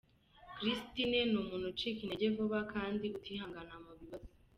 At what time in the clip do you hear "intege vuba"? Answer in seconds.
2.01-2.59